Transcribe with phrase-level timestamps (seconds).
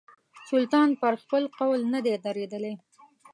[0.49, 2.73] سلطان پر خپل قول نه دی درېدلی.